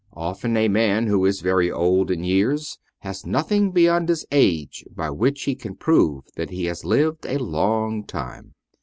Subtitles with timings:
[0.17, 5.11] Often a man who is very old in years has nothing beyond his age by
[5.11, 8.55] which he can prove that he has lived a long time."